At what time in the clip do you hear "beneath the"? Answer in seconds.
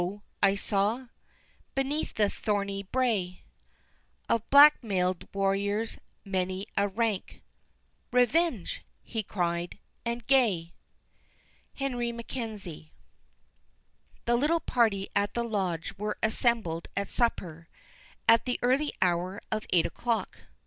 1.75-2.27